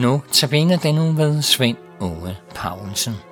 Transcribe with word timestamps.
Nu 0.00 0.22
tabiner 0.32 0.76
den 0.76 0.94
nu 0.94 1.12
ved 1.12 1.42
Svend 1.42 1.76
Ove 2.00 2.36
Paulsen. 2.54 3.29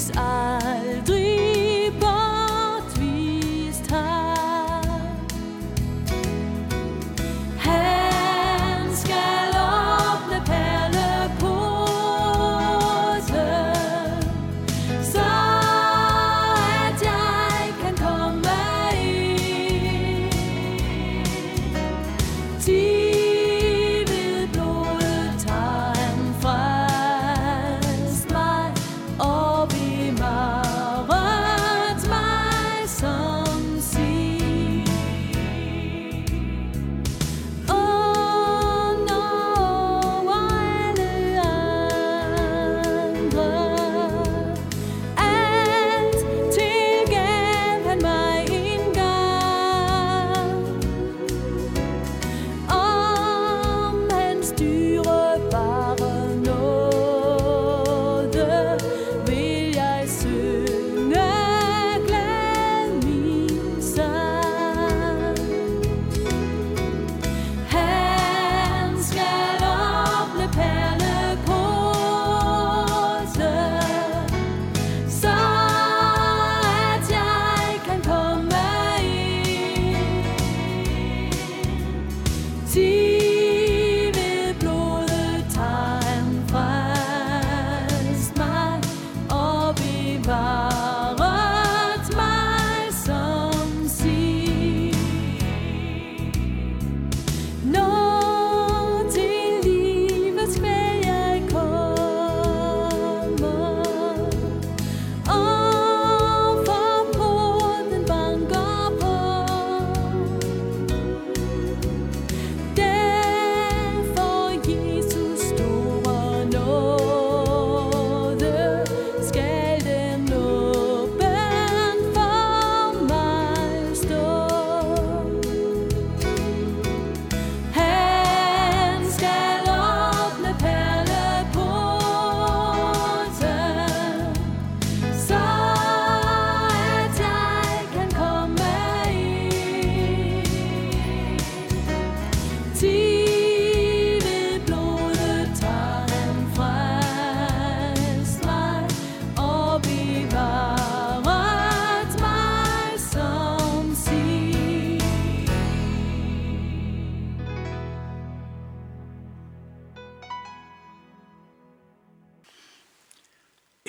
love's 0.00 0.16
eyes. 0.16 0.79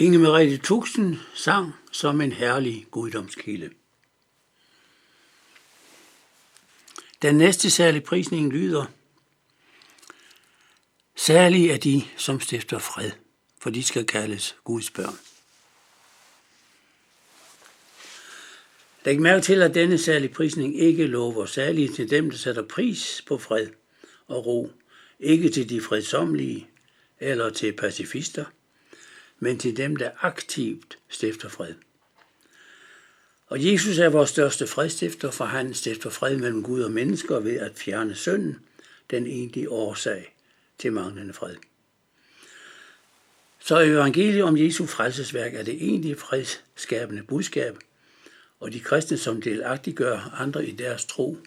Inge 0.02 0.18
Merete 0.18 0.58
Tuxen 0.58 1.20
sang 1.34 1.74
som 1.92 2.22
en 2.22 2.32
herlig 2.32 2.88
guddomskilde. 2.92 3.70
Den 7.22 7.36
næste 7.36 7.70
særlige 7.70 8.02
prisning 8.02 8.54
lyder, 8.54 8.86
Særlig 11.16 11.70
er 11.70 11.78
de, 11.78 12.04
som 12.18 12.40
stifter 12.40 12.80
fred, 12.80 13.12
for 13.60 13.70
de 13.70 13.84
skal 13.84 14.06
kaldes 14.06 14.56
Guds 14.64 14.92
børn. 14.92 15.16
Læg 19.06 19.22
mærke 19.22 19.42
til, 19.42 19.62
at 19.62 19.76
denne 19.76 19.98
særlige 19.98 20.34
prisning 20.34 20.80
ikke 20.80 21.08
lover 21.08 21.46
særligt 21.46 21.96
til 21.96 22.10
dem, 22.10 22.30
der 22.30 22.38
sætter 22.38 22.68
pris 22.68 23.24
på 23.28 23.38
fred 23.38 23.68
og 24.28 24.46
ro, 24.46 24.72
ikke 25.20 25.50
til 25.50 25.70
de 25.70 25.82
fredsomlige 25.82 26.70
eller 27.20 27.50
til 27.50 27.74
pacifister– 27.74 28.46
men 29.44 29.60
til 29.60 29.78
dem, 29.78 29.96
der 29.96 30.12
aktivt 30.20 30.98
stifter 31.10 31.50
fred. 31.50 31.74
Og 33.48 33.66
Jesus 33.66 33.98
er 33.98 34.10
vores 34.10 34.30
største 34.30 34.68
fredstifter, 34.68 35.32
for 35.32 35.46
han 35.46 35.74
stifter 35.74 36.10
fred 36.10 36.38
mellem 36.38 36.64
Gud 36.64 36.82
og 36.82 36.92
mennesker 36.92 37.40
ved 37.40 37.58
at 37.58 37.72
fjerne 37.76 38.16
synden, 38.16 38.60
den 39.10 39.28
egentlige 39.28 39.70
årsag 39.70 40.36
til 40.78 40.94
manglende 40.94 41.34
fred. 41.34 41.56
Så 43.60 43.80
evangeliet 43.80 44.44
om 44.44 44.58
Jesu 44.58 44.86
frelsesværk 44.86 45.54
er 45.54 45.64
det 45.64 45.84
egentlige 45.84 46.16
fredsskabende 46.16 47.24
budskab, 47.24 47.78
og 48.60 48.74
de 48.74 48.80
kristne, 48.80 49.18
som 49.18 49.42
delagtiggør 49.42 50.36
andre 50.40 50.66
i 50.66 50.72
deres 50.72 51.06
tro, 51.06 51.38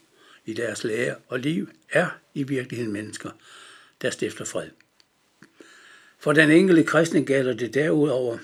i 0.45 0.53
deres 0.53 0.85
lære 0.85 1.17
og 1.29 1.39
liv, 1.39 1.69
er 1.91 2.09
i 2.35 2.43
virkeligheden 2.43 2.93
mennesker, 2.93 3.31
der 4.03 4.11
stifter 4.11 4.45
fred. 4.45 4.71
For 6.25 6.33
den 6.33 6.51
enkelte 6.51 6.85
kristne 6.85 7.25
gælder 7.25 7.55
det 7.55 7.75
derudover, 7.75 8.39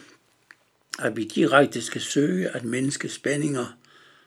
at 0.98 1.16
vi 1.16 1.24
direkte 1.24 1.82
skal 1.82 2.00
søge 2.00 2.48
at 2.48 2.64
menneske 2.64 3.08
spændinger 3.08 3.78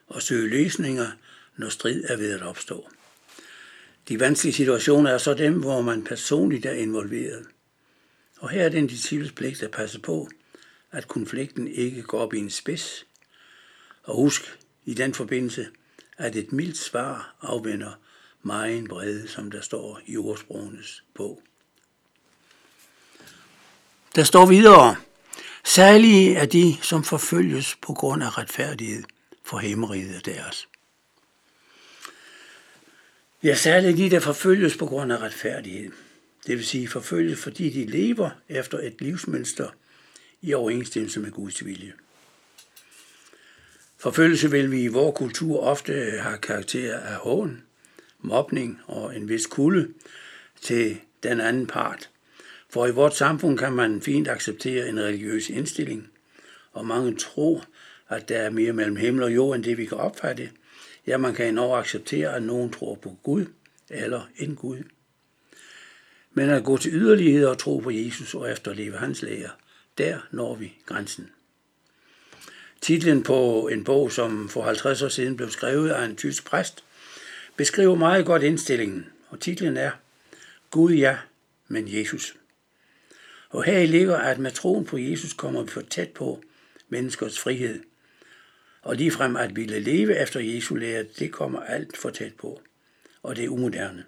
og 0.07 0.21
søge 0.21 0.49
løsninger, 0.49 1.07
når 1.57 1.69
strid 1.69 2.03
er 2.03 2.17
ved 2.17 2.31
at 2.31 2.41
opstå. 2.41 2.89
De 4.09 4.19
vanskelige 4.19 4.53
situationer 4.53 5.11
er 5.11 5.17
så 5.17 5.33
dem, 5.33 5.59
hvor 5.59 5.81
man 5.81 6.03
personligt 6.03 6.65
er 6.65 6.71
involveret. 6.71 7.45
Og 8.39 8.49
her 8.49 8.63
er 8.63 8.69
det 8.69 8.77
en 8.77 8.87
disciples 8.87 9.31
pligt 9.31 9.63
at 9.63 9.71
passe 9.71 9.99
på, 9.99 10.29
at 10.91 11.07
konflikten 11.07 11.67
ikke 11.67 12.01
går 12.01 12.19
op 12.19 12.33
i 12.33 12.39
en 12.39 12.49
spids. 12.49 13.05
Og 14.03 14.15
husk 14.15 14.59
i 14.85 14.93
den 14.93 15.13
forbindelse, 15.13 15.67
at 16.17 16.35
et 16.35 16.51
mildt 16.51 16.77
svar 16.77 17.35
afvender 17.41 17.99
meget 18.41 18.89
brede, 18.89 19.27
som 19.27 19.51
der 19.51 19.61
står 19.61 20.01
i 20.05 20.17
ordsprogenes 20.17 21.03
bog. 21.13 21.43
Der 24.15 24.23
står 24.23 24.45
videre, 24.45 24.95
særlige 25.63 26.35
er 26.35 26.45
de, 26.45 26.77
som 26.81 27.03
forfølges 27.03 27.75
på 27.81 27.93
grund 27.93 28.23
af 28.23 28.37
retfærdighed 28.37 29.03
for 29.43 29.57
himmeriget 29.57 30.25
deres. 30.25 30.67
Ja, 33.43 33.55
særligt 33.55 33.97
de, 33.97 34.09
der 34.09 34.19
forfølges 34.19 34.77
på 34.77 34.85
grund 34.85 35.13
af 35.13 35.17
retfærdighed. 35.17 35.91
Det 36.47 36.57
vil 36.57 36.65
sige 36.65 36.87
forfølges, 36.87 37.39
fordi 37.39 37.69
de 37.69 37.85
lever 37.85 38.29
efter 38.49 38.79
et 38.79 38.95
livsmønster 38.99 39.69
i 40.41 40.53
overensstemmelse 40.53 41.19
med 41.19 41.31
Guds 41.31 41.65
vilje. 41.65 41.93
Forfølgelse 43.97 44.51
vil 44.51 44.71
vi 44.71 44.83
i 44.83 44.87
vores 44.87 45.17
kultur 45.17 45.59
ofte 45.59 46.19
have 46.19 46.37
karakter 46.37 46.99
af 46.99 47.15
hån, 47.15 47.63
mobning 48.19 48.79
og 48.85 49.15
en 49.15 49.29
vis 49.29 49.45
kulde 49.45 49.93
til 50.61 50.99
den 51.23 51.41
anden 51.41 51.67
part. 51.67 52.09
For 52.73 52.87
i 52.87 52.91
vores 52.91 53.13
samfund 53.13 53.57
kan 53.57 53.73
man 53.73 54.01
fint 54.01 54.27
acceptere 54.27 54.89
en 54.89 54.99
religiøs 54.99 55.49
indstilling, 55.49 56.09
og 56.71 56.85
mange 56.85 57.15
tror, 57.15 57.65
at 58.09 58.29
der 58.29 58.37
er 58.37 58.49
mere 58.49 58.73
mellem 58.73 58.95
himmel 58.95 59.23
og 59.23 59.35
jord, 59.35 59.55
end 59.55 59.63
det 59.63 59.77
vi 59.77 59.85
kan 59.85 59.97
opfatte. 59.97 60.49
Ja, 61.07 61.17
man 61.17 61.33
kan 61.33 61.47
endnu 61.47 61.73
acceptere, 61.73 62.35
at 62.35 62.43
nogen 62.43 62.71
tror 62.71 62.95
på 62.95 63.17
Gud 63.23 63.45
eller 63.89 64.29
en 64.37 64.55
Gud. 64.55 64.77
Men 66.31 66.49
at 66.49 66.63
gå 66.63 66.77
til 66.77 66.93
yderlighed 66.93 67.45
og 67.45 67.57
tro 67.57 67.77
på 67.77 67.91
Jesus 67.91 68.33
og 68.33 68.51
efterleve 68.51 68.97
hans 68.97 69.21
lære, 69.21 69.49
der 69.97 70.19
når 70.31 70.55
vi 70.55 70.73
grænsen. 70.85 71.29
Titlen 72.81 73.23
på 73.23 73.67
en 73.67 73.83
bog, 73.83 74.11
som 74.11 74.49
for 74.49 74.63
50 74.63 75.01
år 75.01 75.09
siden 75.09 75.37
blev 75.37 75.49
skrevet 75.49 75.89
af 75.89 76.05
en 76.05 76.15
tysk 76.15 76.45
præst, 76.45 76.83
beskriver 77.55 77.95
meget 77.95 78.25
godt 78.25 78.43
indstillingen, 78.43 79.05
og 79.29 79.39
titlen 79.39 79.77
er 79.77 79.91
Gud 80.71 80.91
ja, 80.93 81.17
men 81.67 81.85
Jesus. 81.87 82.35
Og 83.53 83.63
her 83.63 83.85
ligger, 83.85 84.17
at 84.17 84.39
med 84.39 84.51
troen 84.51 84.85
på 84.85 84.97
Jesus 84.97 85.33
kommer 85.33 85.63
vi 85.63 85.69
for 85.69 85.81
tæt 85.81 86.09
på 86.09 86.43
menneskers 86.89 87.39
frihed. 87.39 87.83
Og 88.81 88.95
ligefrem 88.95 89.35
at 89.35 89.55
ville 89.55 89.79
leve 89.79 90.21
efter 90.21 90.39
Jesu 90.39 90.75
lære, 90.75 91.05
det 91.19 91.31
kommer 91.31 91.59
alt 91.59 91.97
for 91.97 92.09
tæt 92.09 92.33
på. 92.33 92.61
Og 93.23 93.35
det 93.35 93.45
er 93.45 93.49
umoderne. 93.49 94.05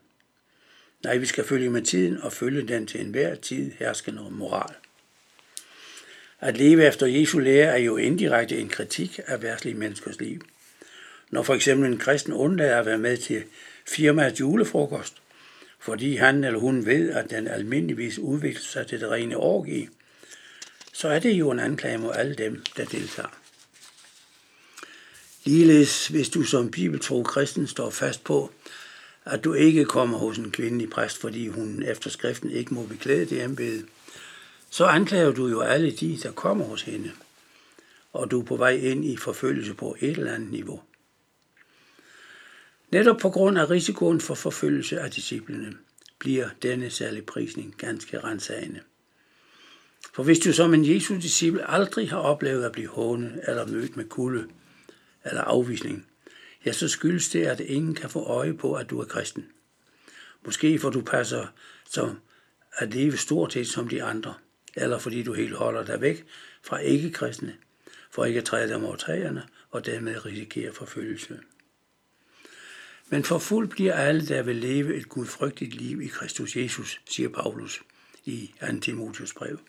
Nej, 1.04 1.18
vi 1.18 1.26
skal 1.26 1.44
følge 1.44 1.70
med 1.70 1.82
tiden 1.82 2.22
og 2.22 2.34
følge 2.34 2.68
den 2.68 2.88
til 2.88 3.02
enhver 3.02 3.36
tid 3.36 3.72
herskende 3.80 4.28
moral. 4.32 4.76
At 6.40 6.58
leve 6.58 6.86
efter 6.86 7.06
Jesu 7.06 7.40
lære 7.40 7.74
er 7.74 7.78
jo 7.78 7.98
indirekte 7.98 8.60
en 8.60 8.70
kritik 8.70 9.20
af 9.28 9.42
værtslige 9.42 9.78
menneskers 9.78 10.20
liv. 10.20 10.42
Når 11.30 11.44
for 11.44 11.54
eksempel 11.54 11.92
en 11.92 11.98
kristen 11.98 12.34
undlader 12.34 12.80
at 12.80 12.86
være 12.86 12.98
med 12.98 13.18
til 13.18 13.44
firmaets 13.88 14.40
julefrokost, 14.40 15.22
fordi 15.80 16.16
han 16.16 16.44
eller 16.44 16.60
hun 16.60 16.86
ved, 16.86 17.10
at 17.10 17.30
den 17.30 17.48
almindeligvis 17.48 18.20
udvikler 18.20 18.62
sig 18.62 18.88
til 18.88 19.00
det 19.00 19.12
rene 19.12 19.38
orgi, 19.38 19.90
så 20.94 21.08
er 21.08 21.20
det 21.20 21.32
jo 21.32 21.52
en 21.52 21.60
anklage 21.60 21.98
mod 21.98 22.12
alle 22.16 22.36
dem, 22.36 22.64
der 22.78 22.86
deltager. 22.86 23.30
Ligeledes, 25.44 26.08
hvis 26.08 26.30
du 26.30 26.44
som 26.44 26.72
bibeltro 26.72 27.24
kristen 27.24 27.68
står 27.68 27.90
fast 27.90 28.24
på, 28.24 28.52
at 29.26 29.44
du 29.44 29.54
ikke 29.54 29.86
kommer 29.86 30.18
hos 30.18 30.38
en 30.38 30.52
kvindelig 30.52 30.90
præst, 30.90 31.18
fordi 31.18 31.48
hun 31.48 31.84
efter 31.84 32.10
skriften 32.10 32.52
ikke 32.52 32.74
må 32.74 32.86
beklæde 32.86 33.26
det 33.26 33.44
embede, 33.44 33.84
så 34.70 34.86
anklager 34.86 35.32
du 35.32 35.48
jo 35.48 35.62
alle 35.62 35.92
de, 35.92 36.20
der 36.24 36.32
kommer 36.32 36.66
hos 36.66 36.82
hende, 36.82 37.12
og 38.14 38.32
du 38.32 38.42
er 38.42 38.46
på 38.46 38.56
vej 38.56 38.72
ind 38.72 39.06
i 39.06 39.18
forfølgelse 39.18 39.74
på 39.74 39.98
et 40.00 40.18
eller 40.18 40.34
andet 40.34 40.52
niveau. 40.52 40.82
Netop 42.92 43.18
på 43.18 43.30
grund 43.30 43.58
af 43.58 43.70
risikoen 43.70 44.22
for 44.22 44.36
forfølgelse 44.36 45.00
af 45.00 45.12
disciplene 45.12 45.74
bliver 46.20 46.50
denne 46.62 46.90
særlige 46.90 47.24
prisning 47.24 47.76
ganske 47.78 48.20
rensagende. 48.20 48.80
For 50.14 50.24
hvis 50.24 50.40
du 50.40 50.54
som 50.54 50.74
en 50.74 50.96
Jesu 50.96 51.16
disciple 51.16 51.72
aldrig 51.72 52.10
har 52.10 52.18
oplevet 52.18 52.64
at 52.64 52.72
blive 52.72 52.88
hånet 52.88 53.42
eller 53.48 53.68
mødt 53.68 53.98
med 53.98 54.06
kulde 54.06 54.48
eller 55.26 55.42
afvisning, 55.42 56.08
ja, 56.66 56.72
så 56.72 56.88
skyldes 56.88 57.30
det, 57.30 57.46
at 57.46 57.60
ingen 57.60 57.96
kan 57.96 58.10
få 58.10 58.24
øje 58.24 58.54
på, 58.54 58.74
at 58.74 58.90
du 58.90 59.00
er 59.00 59.06
kristen. 59.06 59.46
Måske 60.46 60.80
for 60.80 60.90
du 60.90 61.02
passer 61.02 61.48
som 61.90 62.20
at 62.78 62.94
leve 62.94 63.18
stort 63.18 63.54
set 63.54 63.68
som 63.68 63.88
de 63.88 64.04
andre, 64.04 64.34
eller 64.76 64.98
fordi 64.98 65.24
du 65.24 65.34
helt 65.34 65.56
holder 65.56 65.86
dig 65.86 66.02
væk 66.02 66.26
fra 66.64 66.78
ikke-kristne, 66.78 67.56
for 68.12 68.26
ikke 68.26 68.40
at 68.40 68.46
træde 68.46 68.74
dem 68.74 68.86
over 68.86 68.96
træerne 68.96 69.44
og 69.72 69.86
dermed 69.86 70.26
risikere 70.26 70.74
forfølgelse. 70.74 71.40
Men 73.10 73.24
forfulgt 73.24 73.72
bliver 73.72 73.94
alle, 73.94 74.28
der 74.28 74.42
vil 74.42 74.56
leve 74.56 74.96
et 74.96 75.10
gudfrygtigt 75.10 75.74
liv 75.74 76.02
i 76.02 76.08
Kristus 76.08 76.56
Jesus, 76.56 77.02
siger 77.10 77.30
Paulus 77.30 77.82
i 78.26 78.54
2. 78.72 78.80
Timotius 78.80 79.34
brev. 79.34 79.60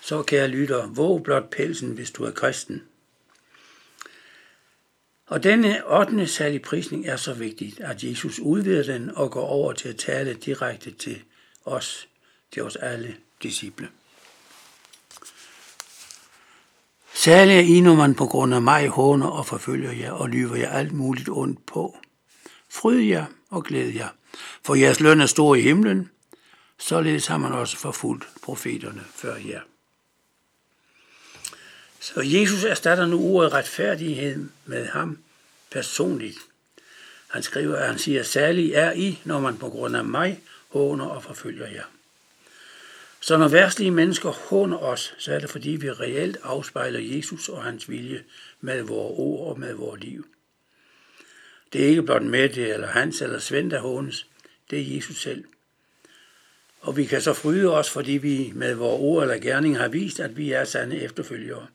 Så 0.00 0.22
kære 0.22 0.48
lytter, 0.48 0.86
våg 0.86 1.22
blot 1.22 1.50
pelsen, 1.50 1.92
hvis 1.92 2.10
du 2.10 2.24
er 2.24 2.30
kristen. 2.30 2.82
Og 5.26 5.42
denne 5.42 5.86
8. 5.86 6.26
særlige 6.26 6.60
prisning 6.60 7.06
er 7.06 7.16
så 7.16 7.34
vigtig, 7.34 7.74
at 7.80 8.04
Jesus 8.04 8.38
udvider 8.38 8.82
den 8.82 9.10
og 9.16 9.30
går 9.30 9.46
over 9.46 9.72
til 9.72 9.88
at 9.88 9.96
tale 9.96 10.34
direkte 10.34 10.90
til 10.90 11.22
os, 11.64 12.08
til 12.52 12.62
os 12.62 12.76
alle 12.76 13.16
disciple. 13.42 13.88
Særlig 17.24 17.56
er 17.56 17.60
I, 17.60 17.80
når 17.80 17.94
man 17.94 18.14
på 18.14 18.26
grund 18.26 18.54
af 18.54 18.62
mig 18.62 18.88
håner 18.88 19.26
og 19.26 19.46
forfølger 19.46 19.92
jer 19.92 20.12
og 20.12 20.28
lyver 20.28 20.56
jer 20.56 20.70
alt 20.70 20.92
muligt 20.92 21.28
ondt 21.28 21.66
på. 21.66 21.96
Fryd 22.70 23.00
jer 23.00 23.24
og 23.50 23.64
glæd 23.64 23.88
jer, 23.88 24.08
for 24.64 24.74
jeres 24.74 25.00
løn 25.00 25.20
er 25.20 25.26
stor 25.26 25.54
i 25.54 25.60
himlen, 25.60 26.10
således 26.78 27.26
har 27.26 27.36
man 27.38 27.52
også 27.52 27.76
forfulgt 27.76 28.28
profeterne 28.42 29.04
før 29.14 29.36
jer. 29.36 29.60
Så 32.00 32.20
Jesus 32.24 32.64
erstatter 32.64 33.06
nu 33.06 33.20
ordet 33.20 33.52
retfærdighed 33.52 34.48
med 34.66 34.86
ham 34.86 35.18
personligt. 35.70 36.38
Han 37.28 37.42
skriver, 37.42 37.76
at 37.76 37.86
han 37.86 37.98
siger, 37.98 38.22
særlig 38.22 38.72
er 38.72 38.92
I, 38.92 39.18
når 39.24 39.40
man 39.40 39.56
på 39.56 39.68
grund 39.68 39.96
af 39.96 40.04
mig 40.04 40.40
håner 40.68 41.06
og 41.06 41.22
forfølger 41.22 41.68
jer. 41.68 41.84
Så 43.22 43.36
når 43.36 43.48
værtslige 43.48 43.90
mennesker 43.90 44.30
håner 44.30 44.78
os, 44.78 45.14
så 45.18 45.32
er 45.34 45.38
det 45.38 45.50
fordi 45.50 45.70
vi 45.70 45.90
reelt 45.90 46.36
afspejler 46.42 47.00
Jesus 47.00 47.48
og 47.48 47.62
hans 47.62 47.90
vilje 47.90 48.24
med 48.60 48.82
vores 48.82 49.14
ord 49.18 49.48
og 49.48 49.60
med 49.60 49.74
vores 49.74 50.00
liv. 50.02 50.26
Det 51.72 51.84
er 51.84 51.86
ikke 51.86 52.02
blot 52.02 52.22
Mette 52.22 52.68
eller 52.68 52.86
Hans 52.86 53.22
eller 53.22 53.38
Svend, 53.38 53.70
der 53.70 53.80
hånes. 53.80 54.26
Det 54.70 54.80
er 54.80 54.96
Jesus 54.96 55.22
selv. 55.22 55.44
Og 56.80 56.96
vi 56.96 57.04
kan 57.04 57.20
så 57.20 57.32
fryde 57.32 57.74
os, 57.74 57.90
fordi 57.90 58.12
vi 58.12 58.52
med 58.54 58.74
vores 58.74 59.00
ord 59.00 59.22
eller 59.22 59.38
gerning 59.38 59.78
har 59.78 59.88
vist, 59.88 60.20
at 60.20 60.36
vi 60.36 60.52
er 60.52 60.64
sande 60.64 61.00
efterfølgere. 61.00 61.66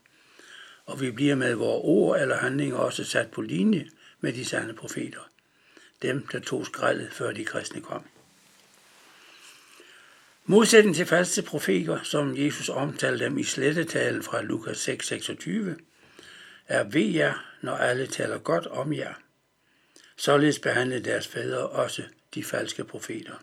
Og 0.85 1.01
vi 1.01 1.11
bliver 1.11 1.35
med 1.35 1.53
vores 1.53 1.81
ord 1.83 2.21
eller 2.21 2.37
handlinger 2.37 2.77
også 2.77 3.03
sat 3.03 3.31
på 3.31 3.41
linje 3.41 3.89
med 4.21 4.33
de 4.33 4.45
sande 4.45 4.73
profeter. 4.73 5.29
Dem, 6.01 6.27
der 6.31 6.39
tog 6.39 6.65
skraldet, 6.65 7.09
før 7.11 7.31
de 7.31 7.45
kristne 7.45 7.81
kom. 7.81 8.03
Modsætning 10.49 10.95
til 10.95 11.05
falske 11.05 11.41
profeter, 11.41 11.99
som 12.03 12.37
Jesus 12.37 12.69
omtalte 12.69 13.25
dem 13.25 13.37
i 13.37 13.43
slettetalen 13.43 14.23
fra 14.23 14.41
Lukas 14.41 14.89
6:26, 14.89 15.51
er 16.67 16.83
ved 16.83 17.05
jer, 17.05 17.33
når 17.61 17.71
alle 17.71 18.07
taler 18.07 18.37
godt 18.37 18.67
om 18.67 18.93
jer. 18.93 19.13
Således 20.17 20.59
behandlede 20.59 21.03
deres 21.03 21.27
fædre 21.27 21.67
også 21.67 22.01
de 22.35 22.43
falske 22.43 22.83
profeter. 22.83 23.33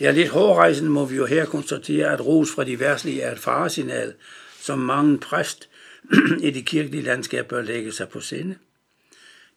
Ja, 0.00 0.10
lidt 0.10 0.28
hårdrejsende 0.28 0.90
må 0.90 1.04
vi 1.04 1.16
jo 1.16 1.26
her 1.26 1.46
konstatere, 1.46 2.12
at 2.12 2.26
ros 2.26 2.50
fra 2.54 2.64
de 2.64 2.80
værtslige 2.80 3.22
er 3.22 3.32
et 3.32 3.38
faresignal, 3.38 4.14
som 4.60 4.78
mange 4.78 5.18
præst 5.18 5.68
i 6.40 6.50
det 6.50 6.66
kirkelige 6.66 7.02
landskab 7.02 7.46
bør 7.46 7.62
lægge 7.62 7.92
sig 7.92 8.08
på 8.08 8.20
sinde. 8.20 8.58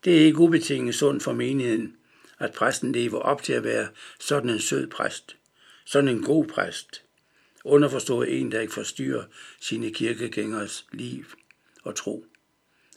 Det 0.03 0.21
er 0.21 0.25
ikke 0.25 0.39
ubetinget 0.39 0.95
sundt 0.95 1.23
for 1.23 1.33
menigheden, 1.33 1.96
at 2.39 2.53
præsten 2.53 2.91
lever 2.91 3.19
op 3.19 3.43
til 3.43 3.53
at 3.53 3.63
være 3.63 3.87
sådan 4.19 4.49
en 4.49 4.59
sød 4.59 4.87
præst, 4.87 5.35
sådan 5.85 6.07
en 6.07 6.23
god 6.23 6.45
præst, 6.45 7.03
underforstået 7.63 8.39
en, 8.39 8.51
der 8.51 8.59
ikke 8.59 8.73
forstyrrer 8.73 9.23
sine 9.59 9.93
kirkegængers 9.93 10.85
liv 10.91 11.25
og 11.83 11.95
tro, 11.95 12.25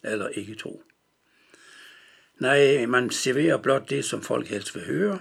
eller 0.03 0.29
ikke 0.29 0.55
tro. 0.55 0.83
Nej, 2.39 2.87
man 2.87 3.11
serverer 3.11 3.57
blot 3.57 3.91
det, 3.91 4.05
som 4.05 4.23
folk 4.23 4.47
helst 4.47 4.75
vil 4.75 4.87
høre. 4.87 5.21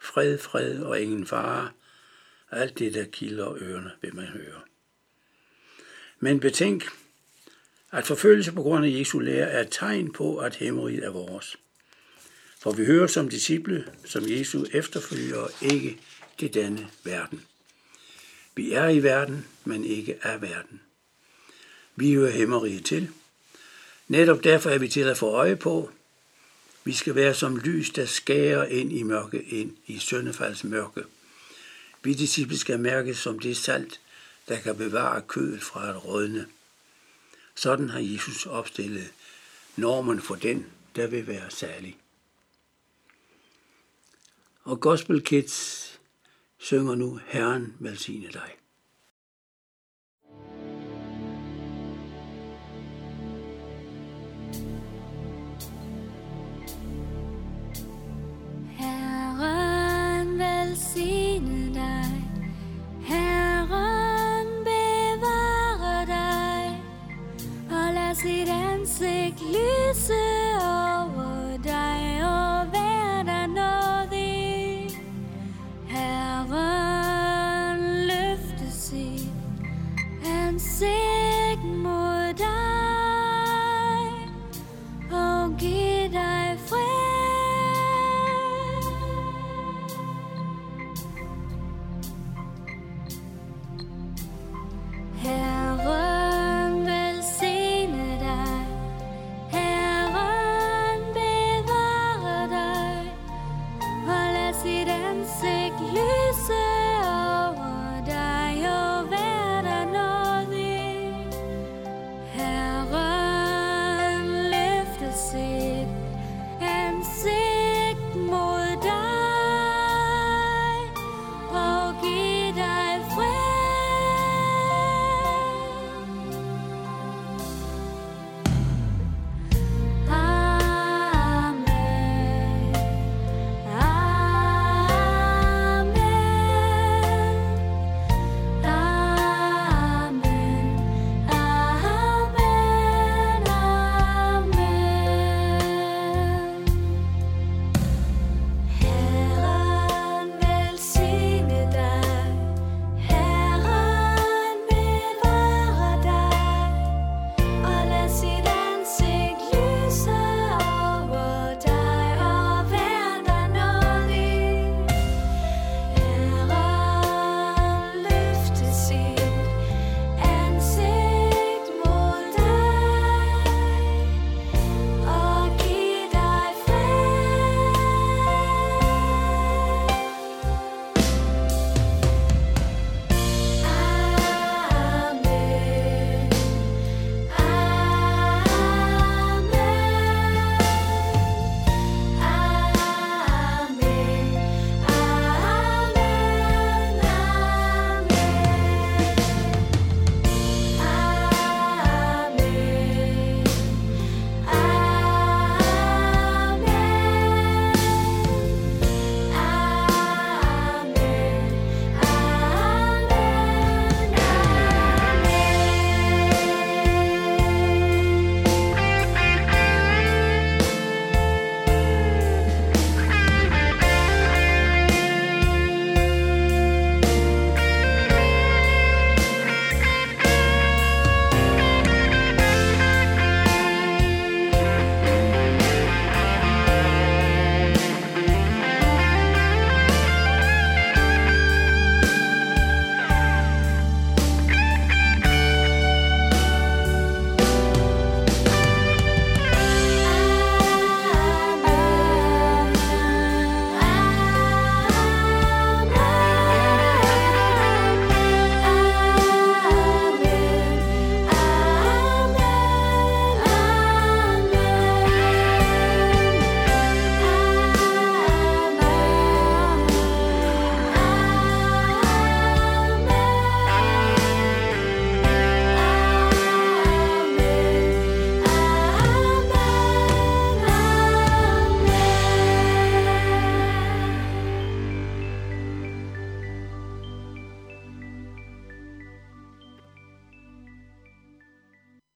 Fred, 0.00 0.38
fred 0.38 0.82
og 0.82 1.00
ingen 1.00 1.26
fare. 1.26 1.70
Alt 2.50 2.78
det, 2.78 2.94
der 2.94 3.04
kilder 3.04 3.54
ørerne, 3.62 3.90
vil 4.02 4.14
man 4.16 4.26
høre. 4.26 4.60
Men 6.20 6.40
betænk, 6.40 6.84
at 7.92 8.06
forfølgelse 8.06 8.52
på 8.52 8.62
grund 8.62 8.84
af 8.84 8.90
Jesu 8.90 9.18
lære 9.18 9.50
er 9.50 9.60
et 9.60 9.68
tegn 9.70 10.12
på, 10.12 10.38
at 10.38 10.56
hæmmeriget 10.56 11.04
er 11.04 11.10
vores. 11.10 11.56
For 12.62 12.72
vi 12.72 12.84
hører 12.84 13.06
som 13.06 13.28
disciple, 13.28 13.84
som 14.04 14.30
Jesu 14.30 14.64
efterfølgere, 14.72 15.48
ikke 15.62 15.98
til 16.38 16.54
denne 16.54 16.90
verden. 17.04 17.42
Vi 18.54 18.72
er 18.72 18.88
i 18.88 19.02
verden, 19.02 19.46
men 19.64 19.84
ikke 19.84 20.18
af 20.22 20.42
verden. 20.42 20.80
Vi 21.96 22.14
hører 22.14 22.30
hæmmeriget 22.30 22.84
til. 22.84 23.08
Netop 24.08 24.44
derfor 24.44 24.70
er 24.70 24.78
vi 24.78 24.88
til 24.88 25.00
at 25.00 25.16
få 25.18 25.26
øje 25.26 25.56
på. 25.56 25.90
Vi 26.84 26.92
skal 26.92 27.14
være 27.14 27.34
som 27.34 27.56
lys, 27.56 27.90
der 27.90 28.06
skærer 28.06 28.64
ind 28.64 28.92
i 28.92 29.02
mørke, 29.02 29.42
ind 29.42 29.76
i 29.86 29.98
søndefalds 29.98 30.64
mørke. 30.64 31.04
Vi 32.02 32.14
disciple 32.14 32.58
skal 32.58 32.80
mærkes 32.80 33.18
som 33.18 33.38
det 33.38 33.56
salt, 33.56 34.00
der 34.48 34.60
kan 34.60 34.76
bevare 34.76 35.22
kødet 35.22 35.62
fra 35.62 35.88
at 35.88 36.04
rådne. 36.04 36.46
Sådan 37.54 37.88
har 37.88 38.00
Jesus 38.00 38.46
opstillet 38.46 39.12
normen 39.76 40.20
for 40.20 40.34
den, 40.34 40.66
der 40.96 41.06
vil 41.06 41.26
være 41.26 41.50
særlig. 41.50 41.96
Og 44.64 44.80
Gospel 44.80 45.22
Kids 45.22 45.88
synger 46.58 46.94
nu 46.94 47.20
Herren 47.26 47.76
velsigne 47.80 48.28
dig. 48.32 48.61